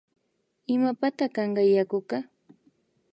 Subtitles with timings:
[0.75, 2.17] Imapata kanka yakuka